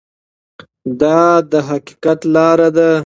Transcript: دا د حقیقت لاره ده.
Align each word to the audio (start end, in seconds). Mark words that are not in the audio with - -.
دا 1.01 1.19
د 1.51 1.53
حقیقت 1.69 2.19
لاره 2.35 2.69
ده. 2.77 2.91